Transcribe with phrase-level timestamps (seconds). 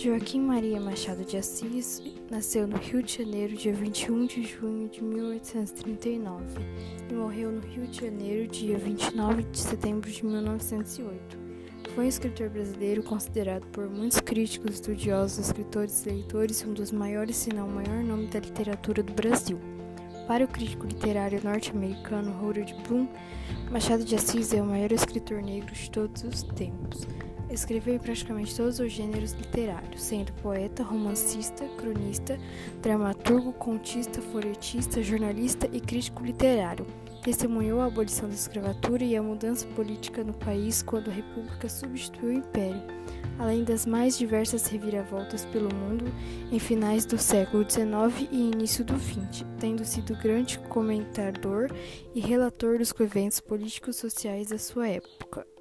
[0.00, 5.02] Joaquim Maria Machado de Assis nasceu no Rio de Janeiro dia 21 de junho de
[5.02, 6.44] 1839
[7.10, 11.36] e morreu no Rio de Janeiro dia 29 de setembro de 1908.
[11.96, 17.34] Foi um escritor brasileiro considerado por muitos críticos, estudiosos, escritores e leitores um dos maiores,
[17.34, 19.58] se não o maior nome da literatura do Brasil.
[20.28, 23.08] Para o crítico literário norte-americano Harold Bloom,
[23.68, 27.04] Machado de Assis é o maior escritor negro de todos os tempos.
[27.50, 32.38] Escreveu em praticamente todos os gêneros literários, sendo poeta, romancista, cronista,
[32.82, 36.86] dramaturgo, contista, folhetista, jornalista e crítico literário.
[37.22, 42.30] Testemunhou a abolição da escravatura e a mudança política no país quando a República substituiu
[42.30, 42.82] o Império,
[43.38, 46.04] além das mais diversas reviravoltas pelo mundo
[46.52, 51.70] em finais do século XIX e início do XX, tendo sido grande comentador
[52.14, 55.57] e relator dos eventos políticos sociais da sua época.